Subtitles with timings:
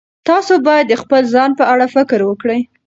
[0.29, 2.61] تاسو باید د خپل ځان په اړه فکر وکړئ.